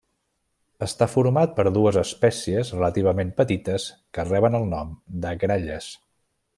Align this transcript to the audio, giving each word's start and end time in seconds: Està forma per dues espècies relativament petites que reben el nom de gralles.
Està 0.85 1.07
forma 1.15 1.43
per 1.59 1.65
dues 1.75 1.99
espècies 2.03 2.73
relativament 2.77 3.35
petites 3.43 3.87
que 4.19 4.29
reben 4.31 4.61
el 4.61 4.69
nom 4.75 4.93
de 5.27 5.37
gralles. 5.45 5.97